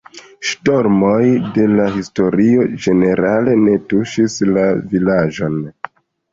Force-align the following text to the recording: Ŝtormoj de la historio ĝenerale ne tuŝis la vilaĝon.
Ŝtormoj 0.51 1.19
de 1.57 1.65
la 1.73 1.85
historio 1.99 2.65
ĝenerale 2.87 3.55
ne 3.67 3.77
tuŝis 3.95 4.41
la 4.57 4.67
vilaĝon. 4.97 5.65